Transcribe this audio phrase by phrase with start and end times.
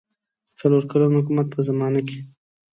[0.59, 2.17] څلور کلن حکومت په زمانه کې.